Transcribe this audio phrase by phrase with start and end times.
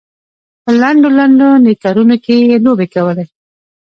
[0.63, 3.25] په لنډو لنډو نیکرونو کې یې لوبې کولې.